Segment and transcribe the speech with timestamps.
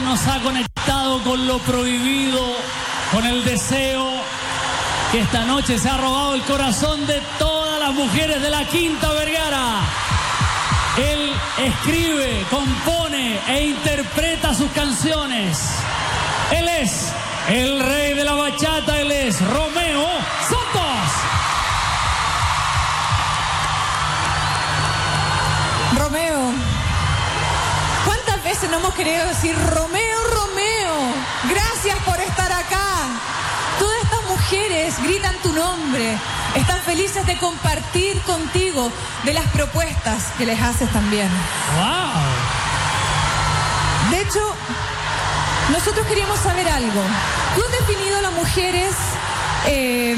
[0.00, 2.40] nos ha conectado con lo prohibido,
[3.12, 4.10] con el deseo,
[5.10, 9.12] que esta noche se ha robado el corazón de todas las mujeres de la Quinta
[9.12, 9.80] Vergara.
[10.96, 15.58] Él escribe, compone e interpreta sus canciones.
[16.52, 17.12] Él es
[17.48, 19.81] el rey de la bachata, él es Romeo
[28.62, 30.94] veces no hemos querido decir Romeo, Romeo?
[31.50, 33.08] Gracias por estar acá.
[33.78, 36.16] Todas estas mujeres gritan tu nombre,
[36.54, 38.92] están felices de compartir contigo
[39.24, 41.28] de las propuestas que les haces también.
[41.76, 42.22] ¡Wow!
[44.10, 44.54] De hecho,
[45.72, 47.02] nosotros queríamos saber algo.
[47.56, 48.94] Tú has definido a las mujeres
[49.66, 50.16] eh,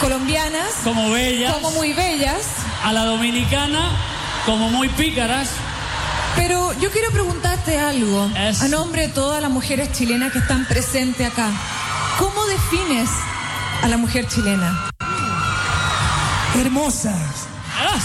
[0.00, 2.46] colombianas Como bellas, como muy bellas,
[2.84, 3.90] a la dominicana,
[4.46, 5.50] como muy pícaras.
[6.36, 10.64] Pero yo quiero preguntarte algo Es- a nombre de todas las mujeres chilenas que están
[10.66, 11.48] presentes acá.
[12.18, 13.08] ¿Cómo defines
[13.82, 14.90] a la mujer chilena?
[16.54, 17.14] Hermosas.
[17.78, 17.98] ¡Ah!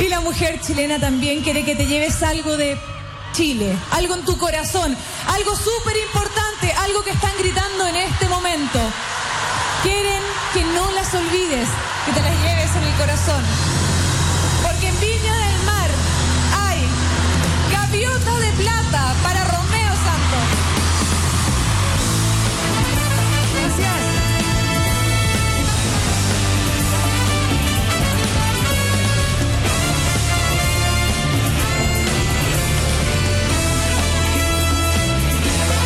[0.00, 2.78] Y la mujer chilena también quiere que te lleves algo de
[3.32, 8.78] Chile, algo en tu corazón, algo súper importante, algo que están gritando en este momento.
[9.82, 10.22] Quieren
[10.54, 11.68] que no las olvides,
[12.06, 13.44] que te las lleves en el corazón.
[18.90, 20.44] Plata para Romeo Santos.
[23.54, 23.96] Gracias.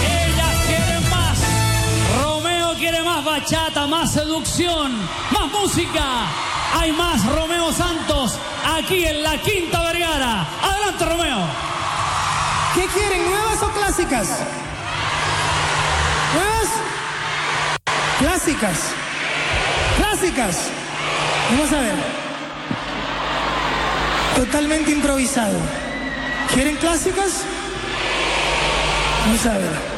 [0.05, 1.39] Ellas quieren más.
[2.23, 4.93] Romeo quiere más bachata, más seducción,
[5.31, 6.27] más música.
[6.75, 8.39] Hay más Romeo Santos
[8.77, 10.47] aquí en la Quinta Vergara.
[10.63, 11.73] Adelante, Romeo.
[12.75, 13.31] ¿Qué quieren?
[13.31, 14.29] ¿Nuevas o clásicas?
[16.35, 16.69] ¿Nuevas?
[18.19, 18.79] Clásicas.
[19.99, 20.57] Clásicas.
[21.51, 21.95] Vamos a ver.
[24.37, 25.59] Totalmente improvisado.
[26.55, 27.43] ¿Quieren clásicas?
[29.27, 29.92] Vamos a ver.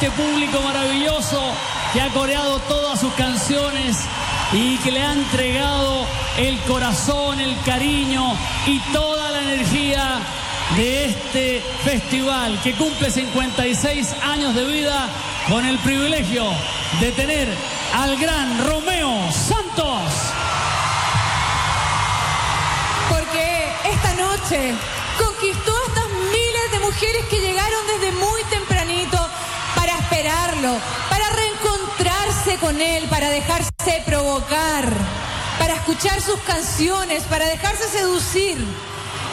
[0.00, 1.42] Este público maravilloso
[1.92, 3.96] que ha coreado todas sus canciones
[4.52, 8.32] y que le ha entregado el corazón, el cariño
[8.64, 10.20] y toda la energía
[10.76, 15.08] de este festival que cumple 56 años de vida
[15.48, 16.44] con el privilegio
[17.00, 17.48] de tener
[17.92, 20.12] al gran Romeo Santos.
[23.08, 24.74] Porque esta noche
[25.18, 28.67] conquistó a estas miles de mujeres que llegaron desde muy tempranito para
[30.60, 34.92] para reencontrarse con él, para dejarse provocar,
[35.56, 38.58] para escuchar sus canciones, para dejarse seducir.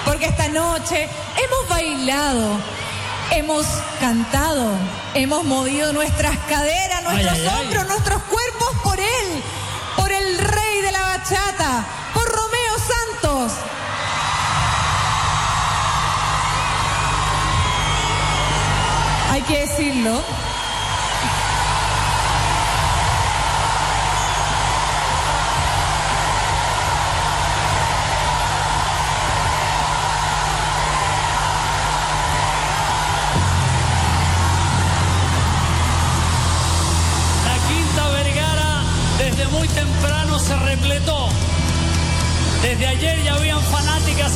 [0.06, 1.10] Porque esta noche
[1.44, 2.60] hemos bailado,
[3.32, 3.66] hemos
[4.00, 4.70] cantado,
[5.16, 7.64] hemos movido nuestras caderas, nuestros Ay, ay, ay.
[7.66, 9.44] hombros, nuestros cuerpos por él,
[9.96, 13.52] por el rey de la bachata, por Romeo Santos.
[19.32, 20.45] Hay que decirlo.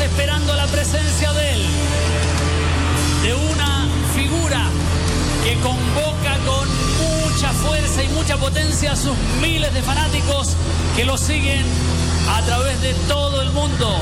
[0.02, 1.66] Esperando la presencia de él.
[3.24, 4.70] De una figura
[5.44, 10.56] que convoca con mucha fuerza y mucha potencia a sus miles de fanáticos
[10.96, 11.66] que lo siguen
[12.30, 14.00] a través de todo el mundo.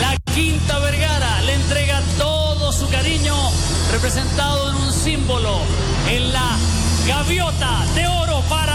[0.00, 3.34] La Quinta Vergara le entrega todo su cariño
[3.92, 5.60] representado en un símbolo,
[6.10, 6.56] en la
[7.06, 8.65] gaviota de oro para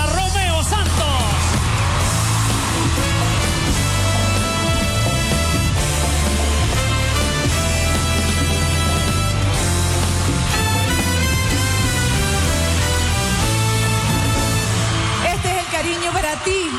[16.43, 16.69] ti,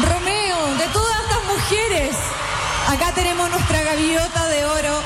[0.00, 2.16] Romeo, de todas estas mujeres.
[2.88, 5.02] Acá tenemos nuestra gaviota de oro,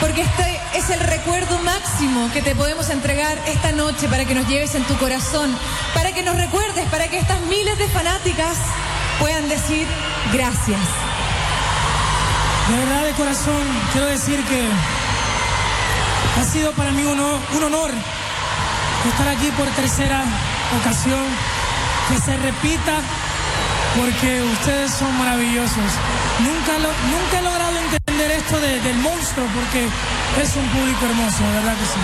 [0.00, 4.46] porque este es el recuerdo máximo que te podemos entregar esta noche para que nos
[4.48, 5.56] lleves en tu corazón,
[5.94, 8.56] para que nos recuerdes, para que estas miles de fanáticas
[9.20, 9.86] puedan decir
[10.32, 10.80] gracias.
[12.68, 13.62] De verdad, de corazón,
[13.92, 14.68] quiero decir que
[16.40, 17.90] ha sido para mí un, un honor
[19.08, 20.24] estar aquí por tercera
[20.80, 21.24] ocasión,
[22.08, 22.94] que se repita,
[23.96, 25.90] porque ustedes son maravillosos.
[26.40, 29.86] Nunca, lo- nunca he logrado entender esto de- del monstruo, porque
[30.42, 32.00] es un público hermoso, de verdad que sí.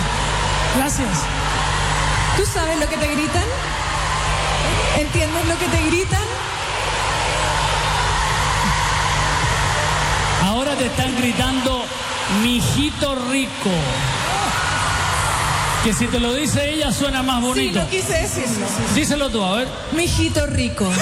[0.77, 1.19] Gracias.
[2.37, 3.43] ¿Tú sabes lo que te gritan?
[4.99, 6.21] ¿Entiendes lo que te gritan?
[10.45, 11.85] Ahora te están gritando,
[12.41, 13.69] mijito rico.
[15.83, 17.79] Que si te lo dice ella suena más Sí, bonito.
[17.81, 18.65] lo quise decirlo.
[18.95, 19.67] Díselo tú, a ver.
[19.91, 20.89] Mijito rico.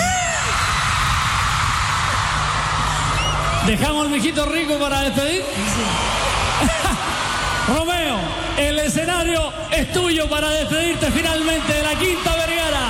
[3.68, 5.44] Dejamos el mijito rico para despedir.
[7.78, 8.18] Romeo,
[8.58, 12.88] el escenario es tuyo para despedirte finalmente de la Quinta Vergara.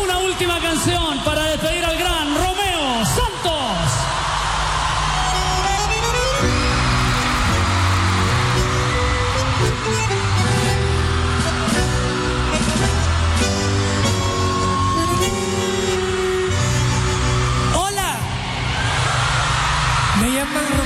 [0.00, 2.34] Una última canción para despedir al gran
[20.44, 20.81] Remember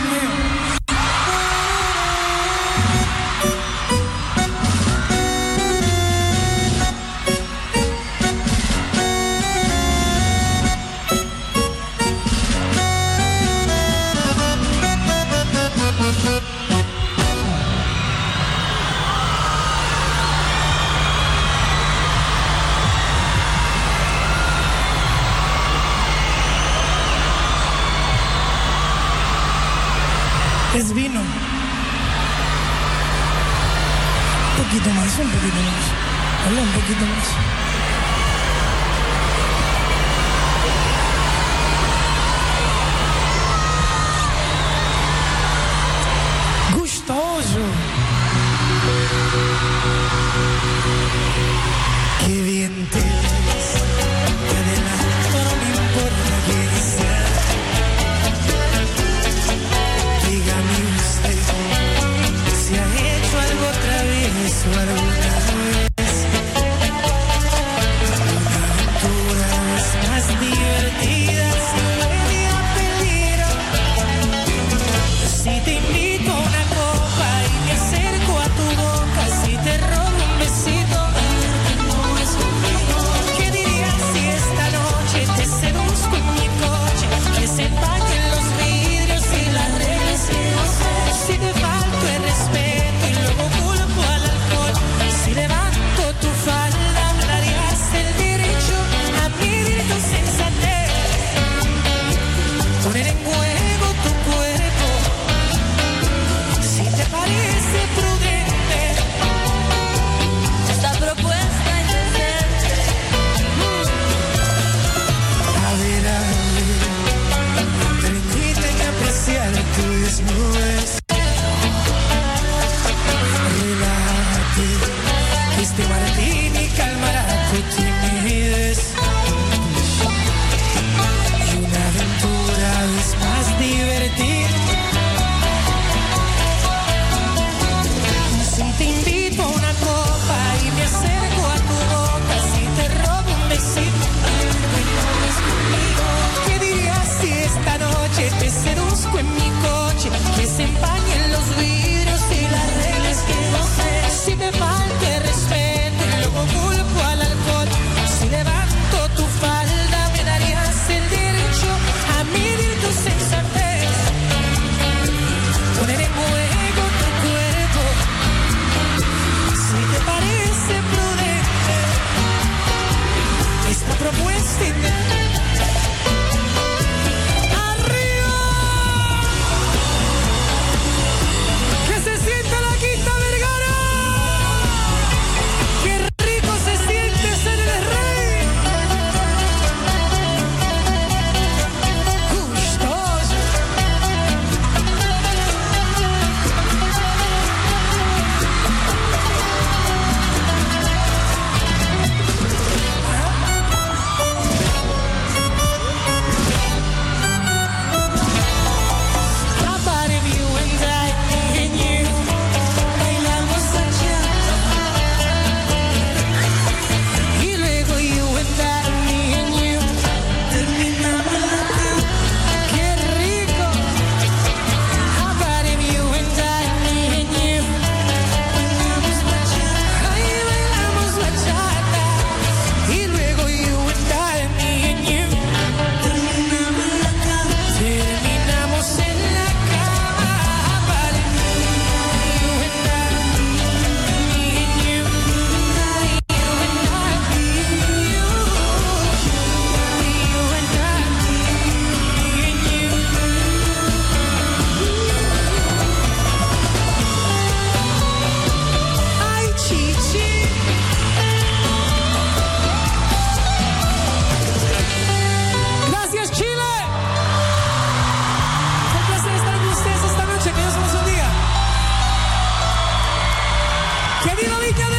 [274.27, 274.96] ¡Querida Viña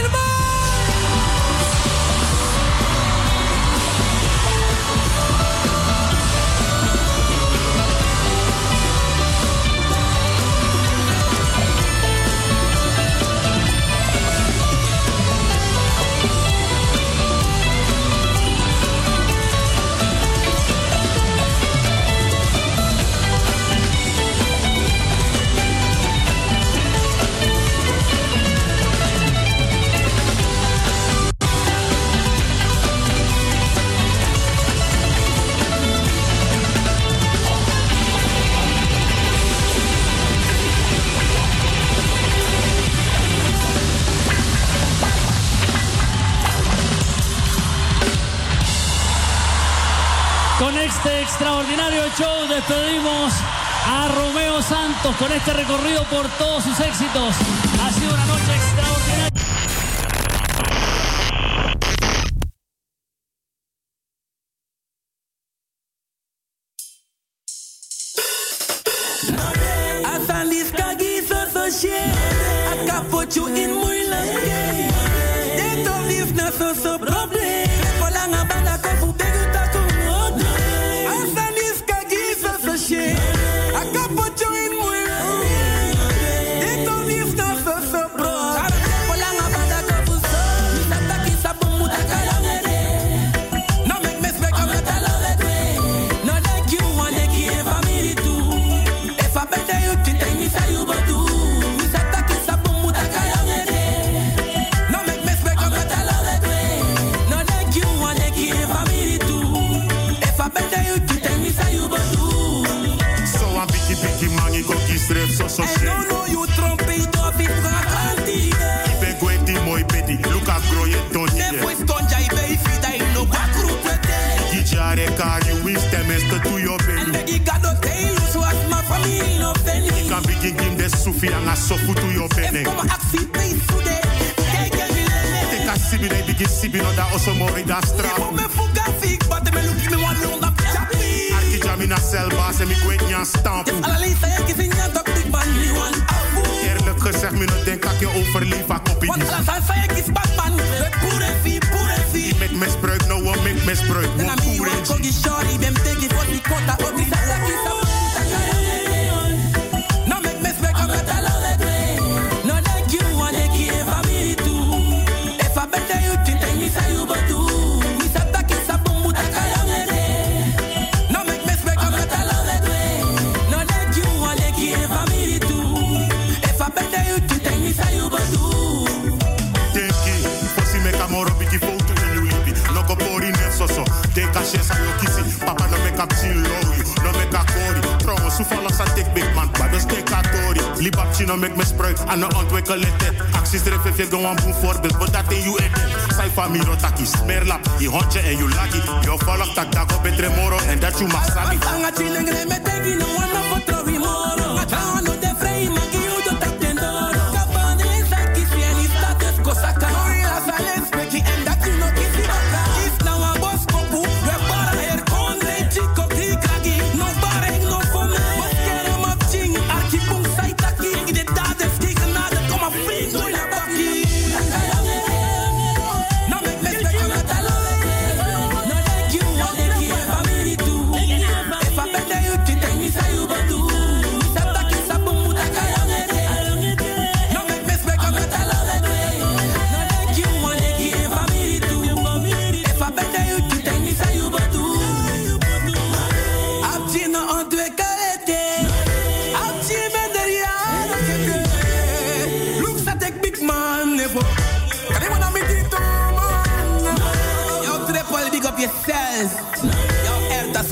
[57.17, 57.66] Santos.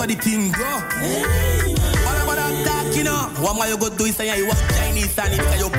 [0.06, 0.72] how the thing go.
[1.00, 1.74] Hey,
[2.06, 3.06] what about that you uh.
[3.06, 3.42] know?
[3.42, 5.75] What am I gonna do is say you Chinese and you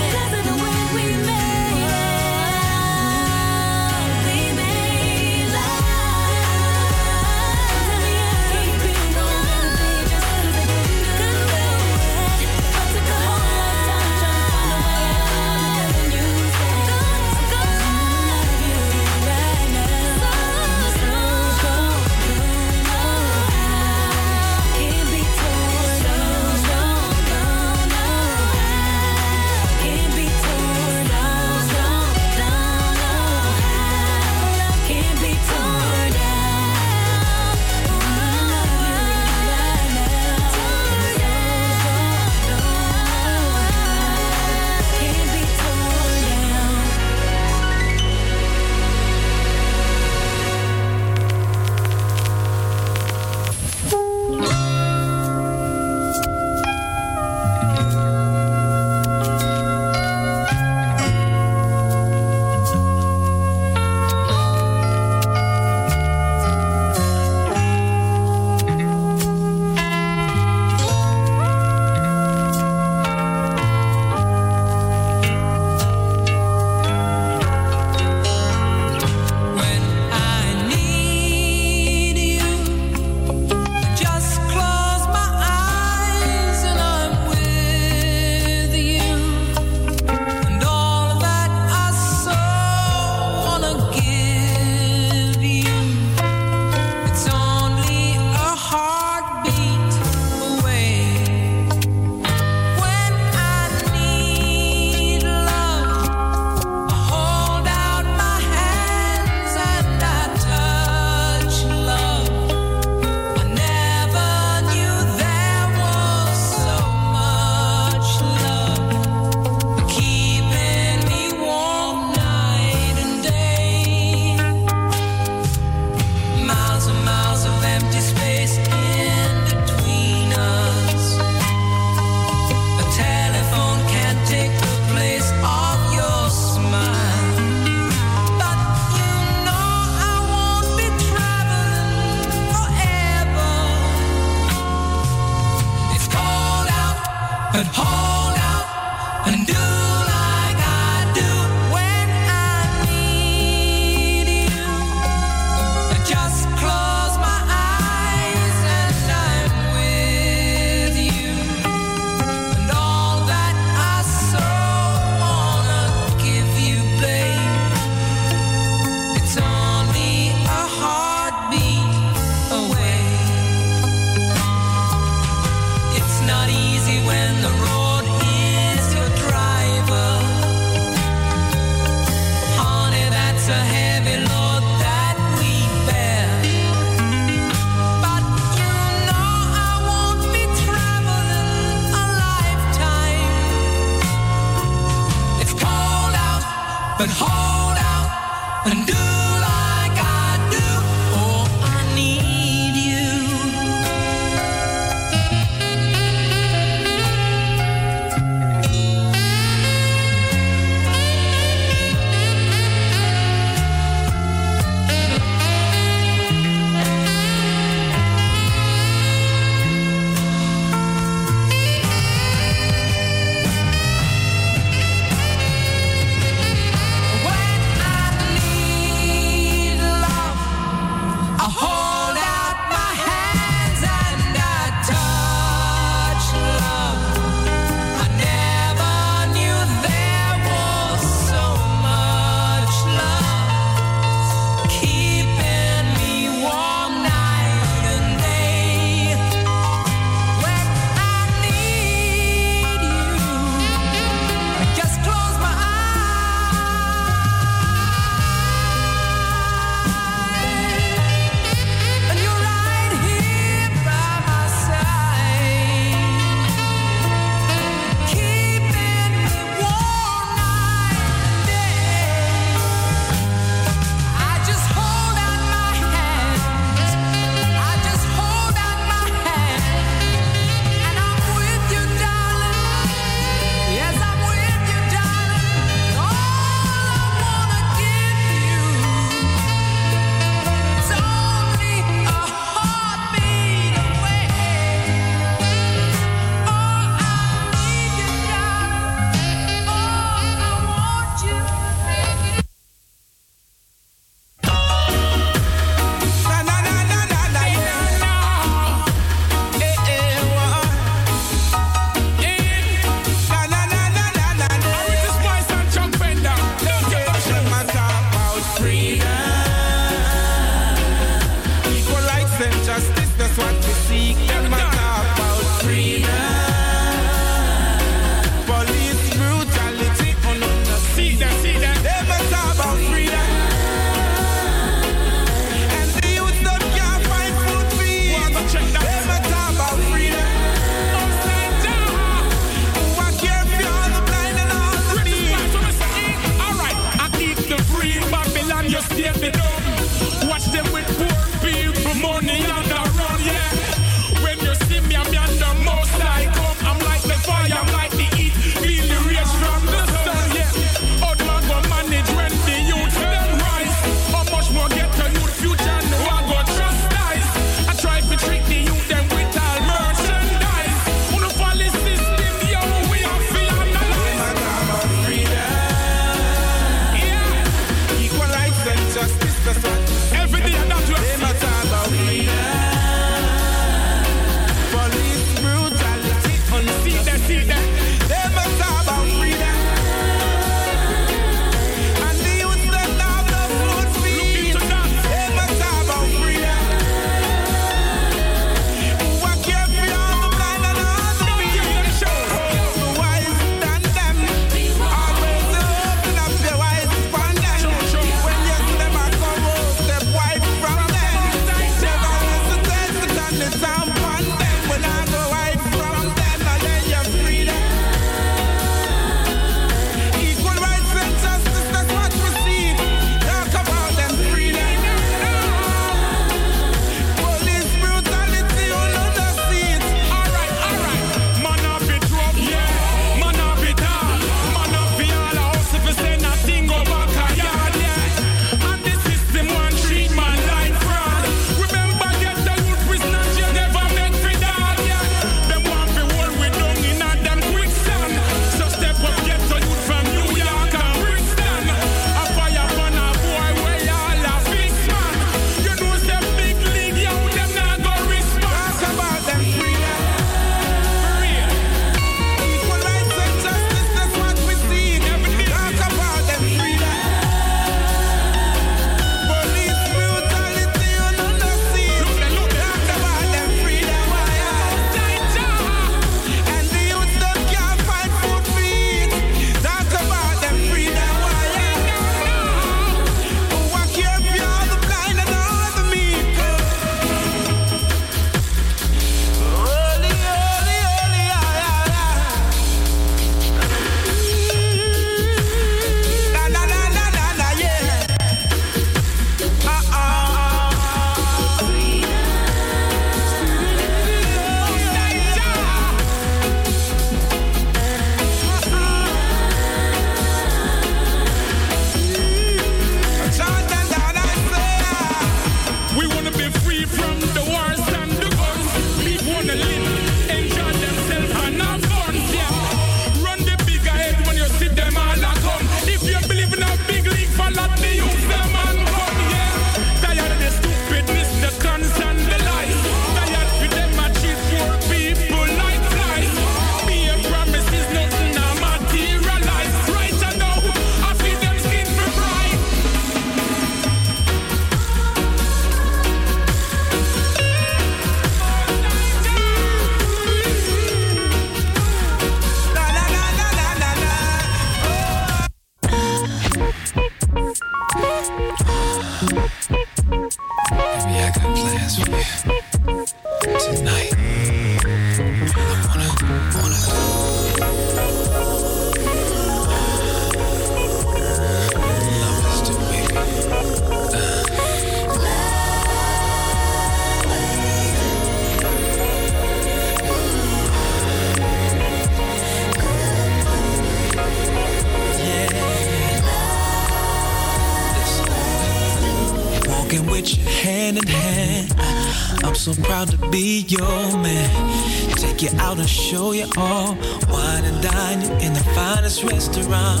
[596.10, 596.96] show you all.
[597.30, 600.00] Wine and dine you in the finest restaurant.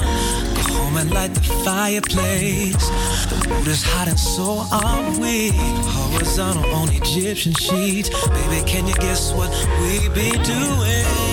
[0.56, 2.88] Go home and light the fireplace.
[3.30, 5.52] The mood is hot and so are we.
[5.54, 8.10] Horizontal on Egyptian sheets.
[8.26, 9.50] Baby, can you guess what
[9.82, 11.29] we be doing?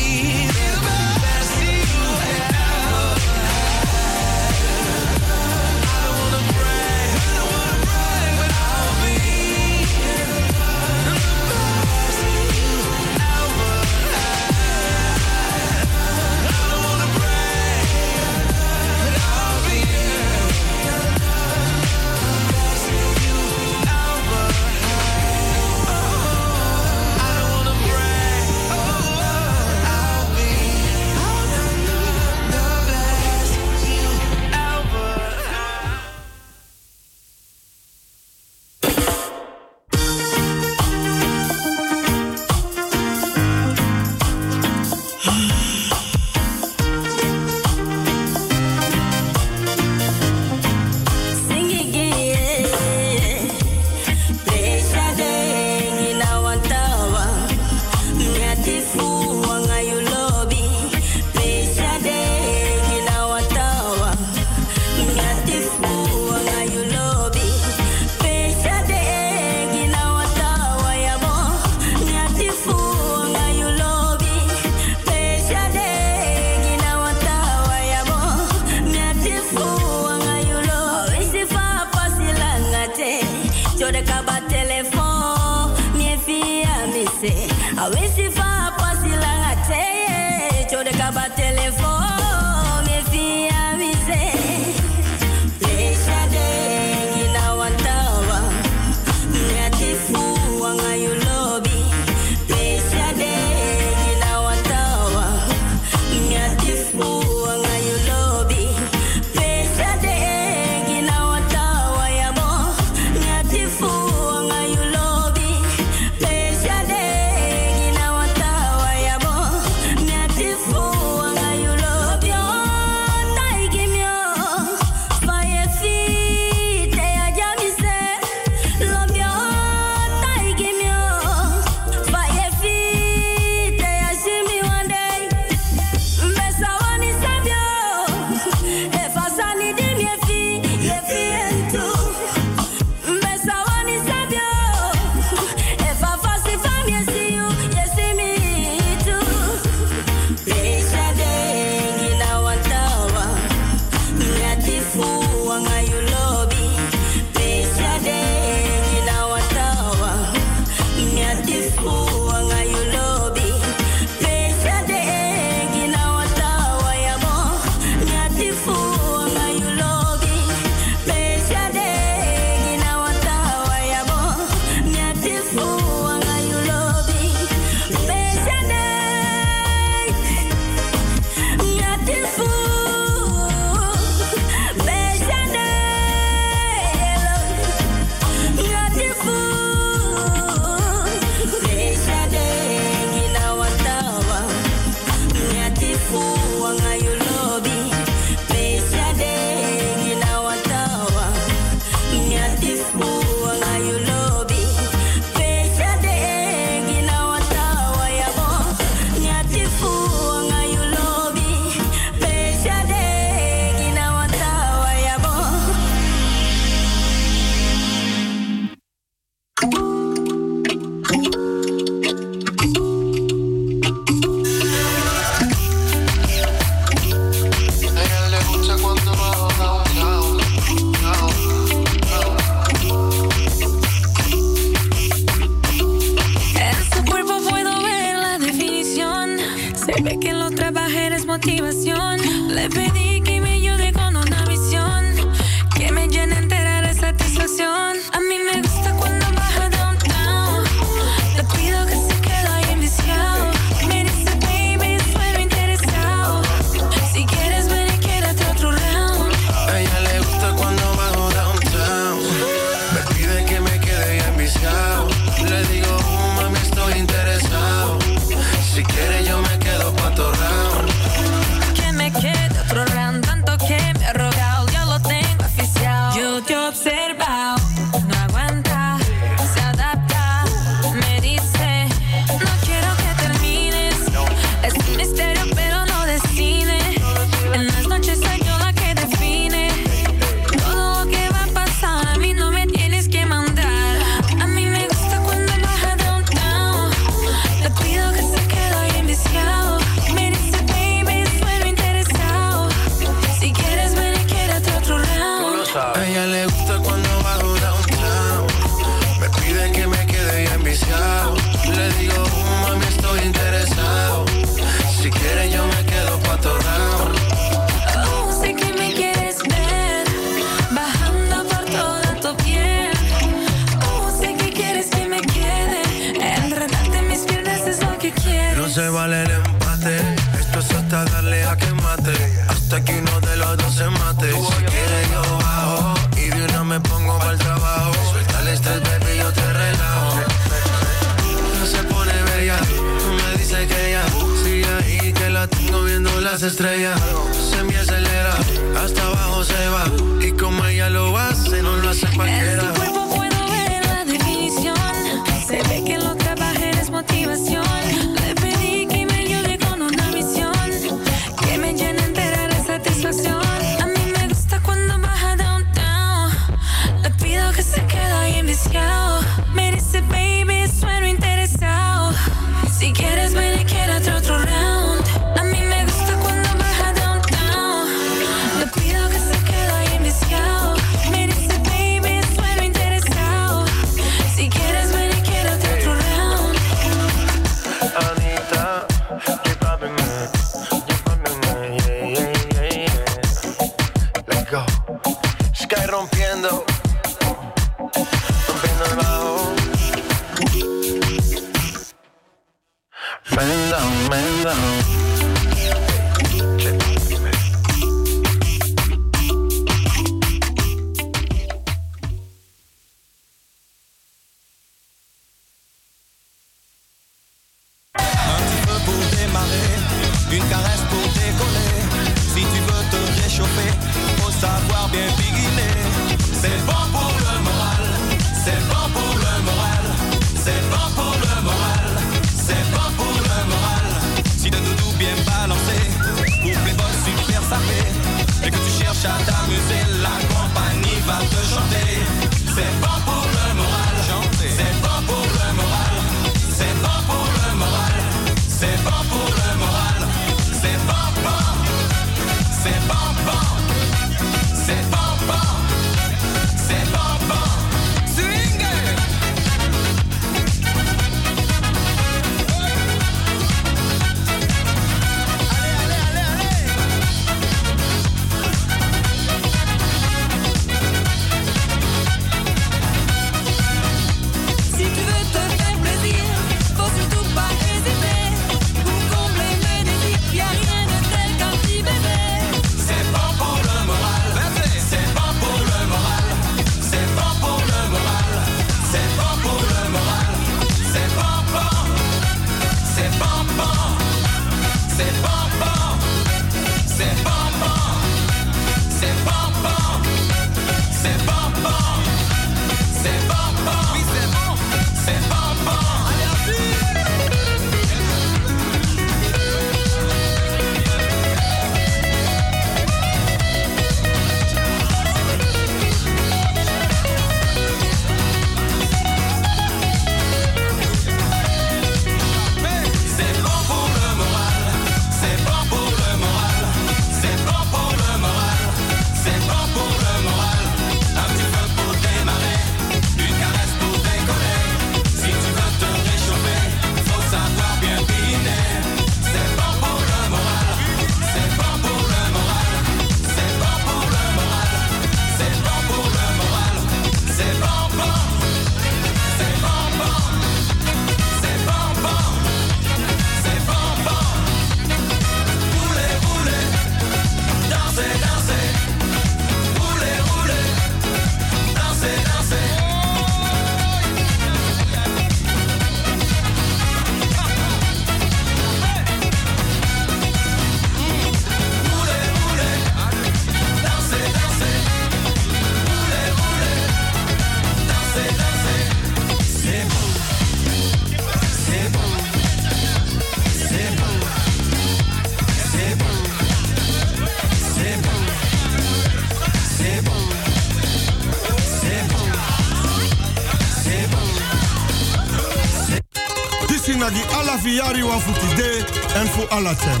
[597.92, 600.00] Ariwa voor today en voor alle ten.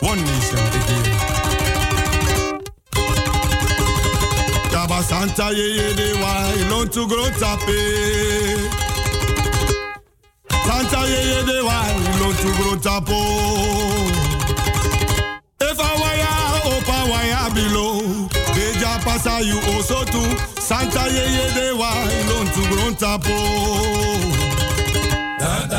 [0.00, 1.12] One nation again.
[4.70, 7.80] Taba Santa yeye de wa ilon to grow tape.
[10.66, 13.20] Santa yeye de wa ilon to grow tapo.
[15.58, 18.28] If I waya opa waya below.
[18.54, 20.36] Deja pasa you also too.
[20.60, 21.90] Santa yeye de wa
[22.20, 24.35] ilon to grow tapo.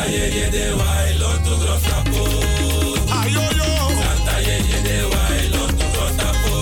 [0.09, 2.23] Yeye de Wai, Lotu Grotapo.
[3.19, 3.69] Ayoyo.
[4.01, 6.55] Santa Yeye de Wai, Lotu Grotapo.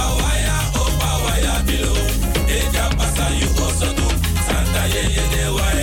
[0.00, 1.94] Awaya, Opa, Waya, Bilo.
[2.48, 3.88] Eja pasa, you go so
[4.46, 5.79] Santa Yeye de Wai.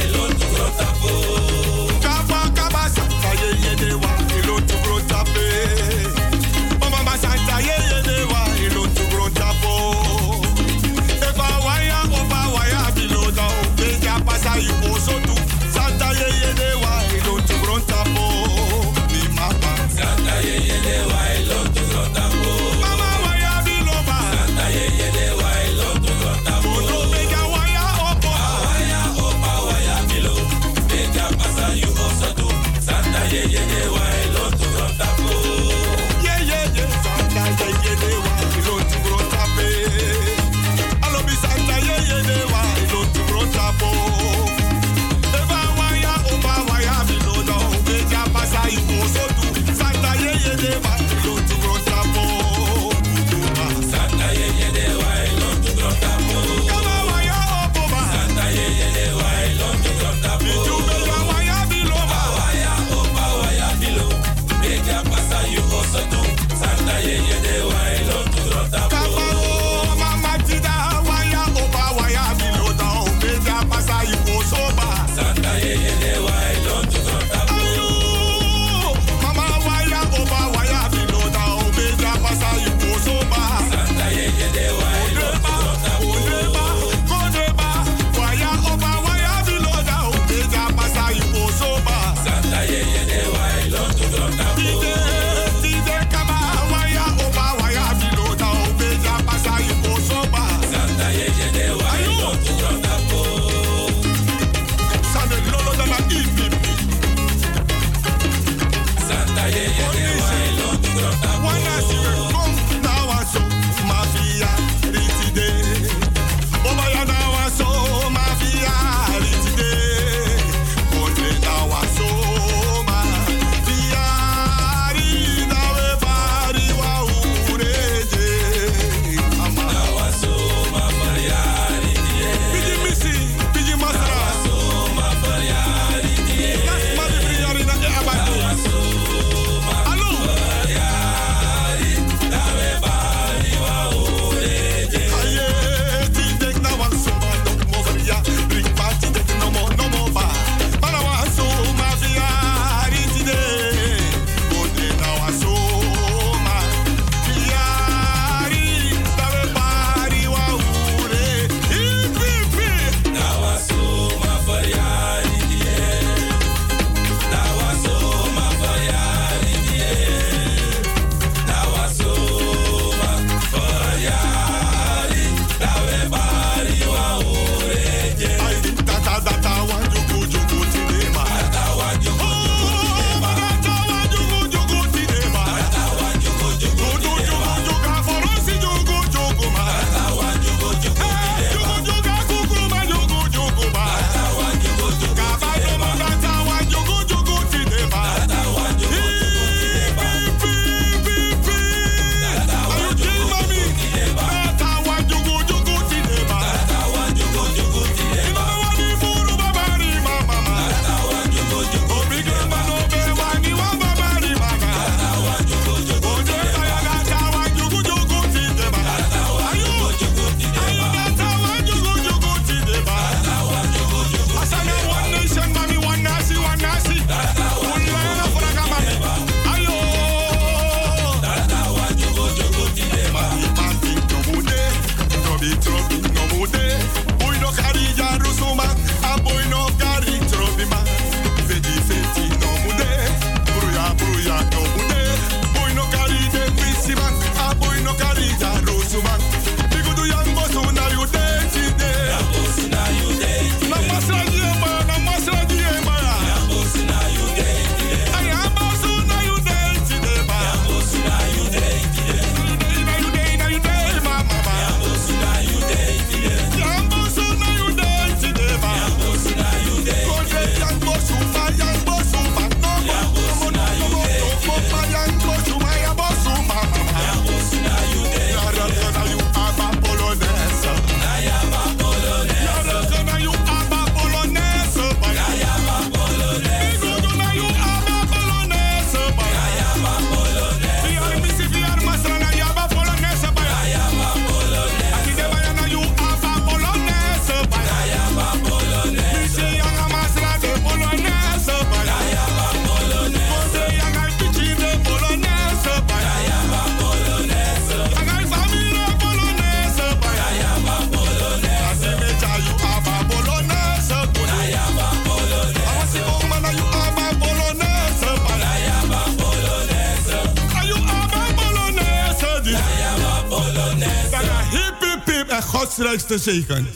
[326.18, 326.68] gezegend.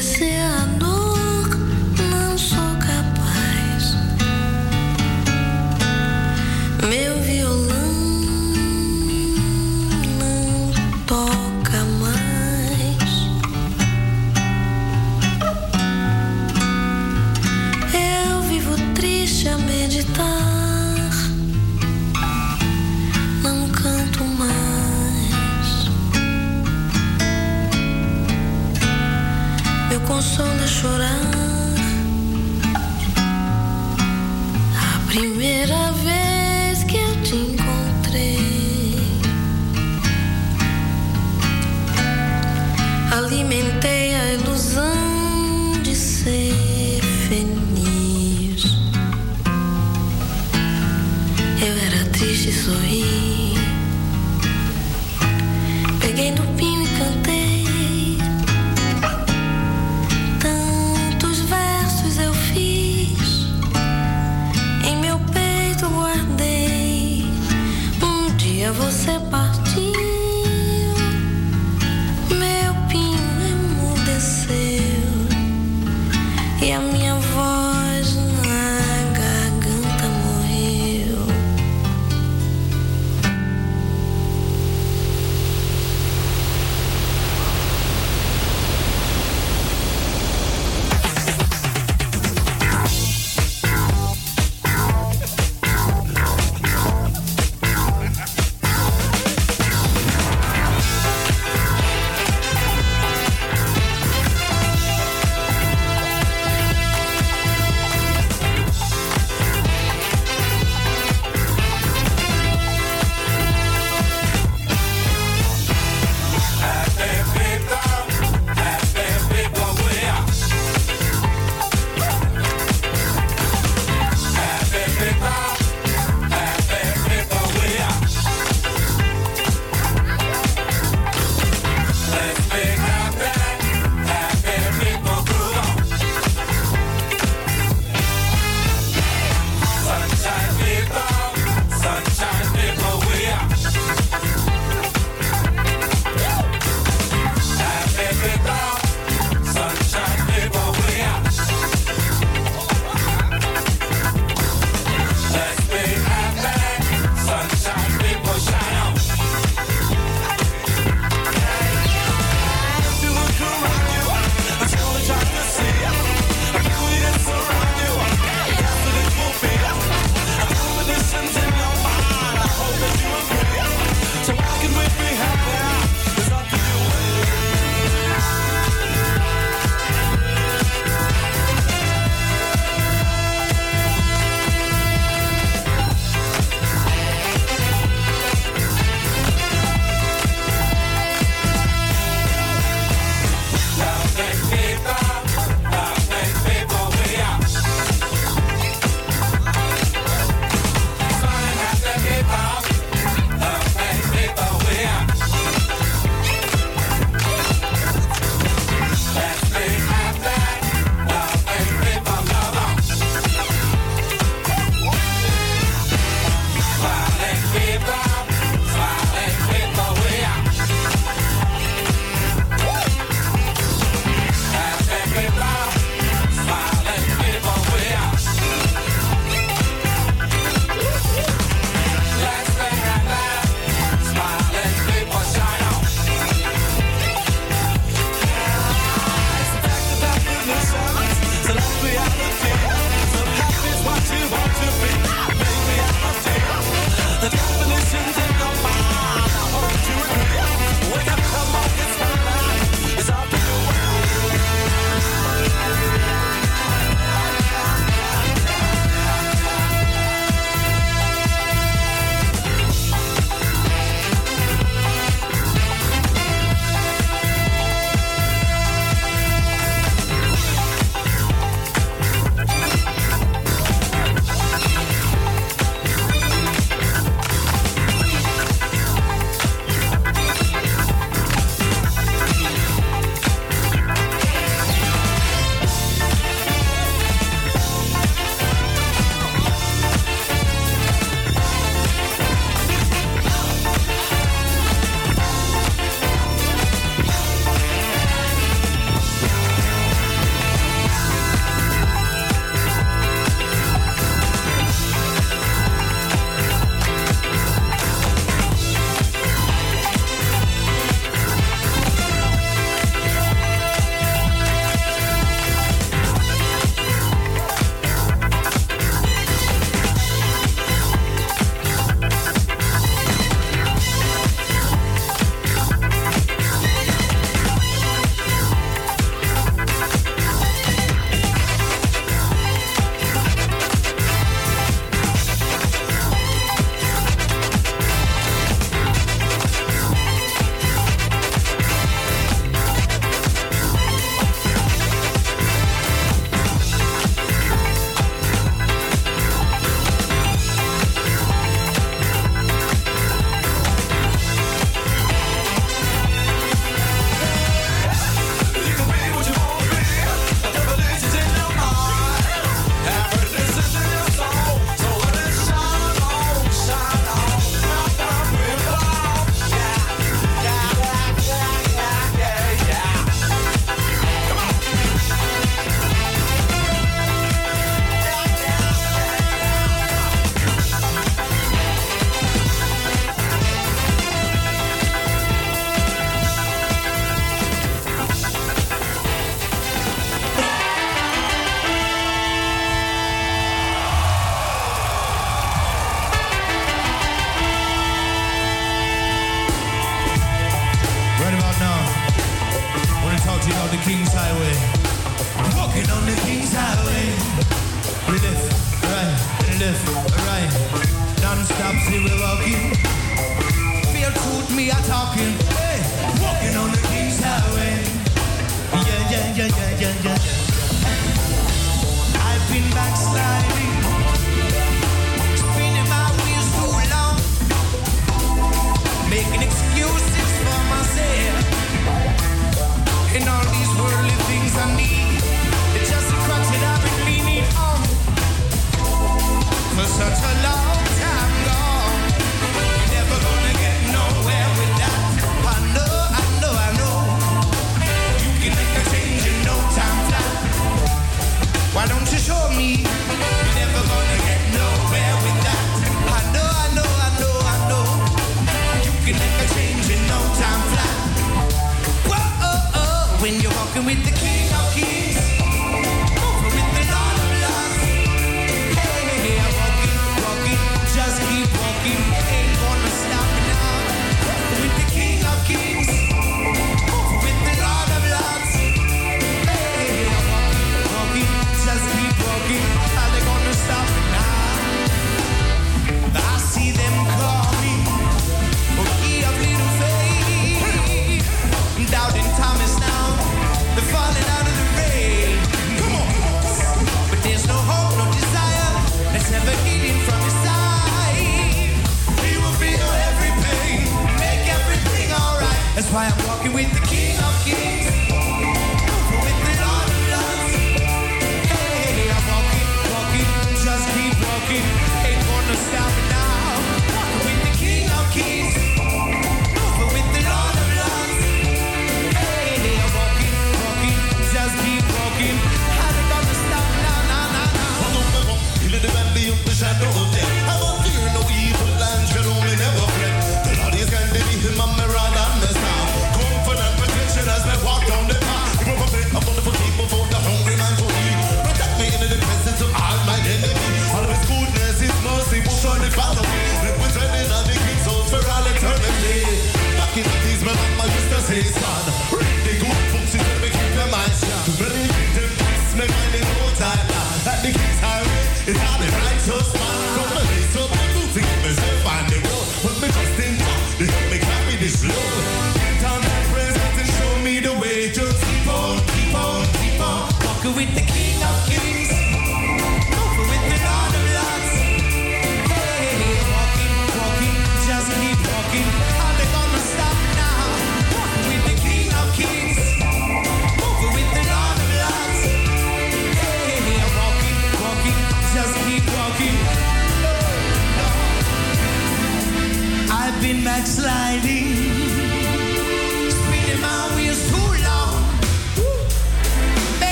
[0.00, 0.89] Procuro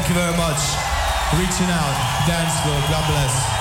[0.00, 0.62] Thank you very much.
[1.34, 3.59] Reaching out, dance floor, God bless.